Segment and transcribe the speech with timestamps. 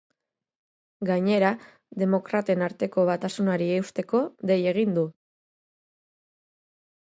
[1.09, 1.51] Gainera,
[2.05, 5.07] demokraten arteko batasunari eusteko dei egin du.